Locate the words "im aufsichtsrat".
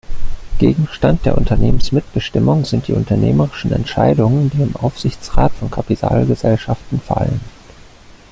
4.63-5.51